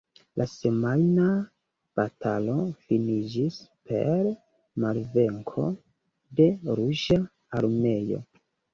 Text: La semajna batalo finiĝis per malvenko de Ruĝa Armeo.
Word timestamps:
La 0.41 0.45
semajna 0.51 1.27
batalo 1.99 2.55
finiĝis 2.87 3.59
per 3.93 4.33
malvenko 4.87 5.69
de 6.43 6.53
Ruĝa 6.83 7.23
Armeo. 7.63 8.23